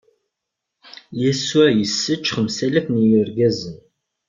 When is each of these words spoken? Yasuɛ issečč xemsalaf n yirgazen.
Yasuɛ 1.21 1.67
issečč 1.85 2.25
xemsalaf 2.35 2.85
n 2.89 2.95
yirgazen. 3.07 3.77